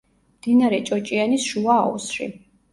მდინარე 0.37 0.79
ჭოჭიანის 0.87 1.47
შუა 1.53 1.79
აუზში. 1.85 2.33